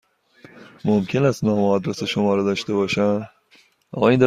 ممکن 0.85 1.25
است 1.25 1.43
نام 1.43 1.59
و 1.59 1.69
آدرس 1.71 2.03
شما 2.03 2.35
را 2.35 2.43
داشته 2.43 2.73
باشم؟ 2.73 3.29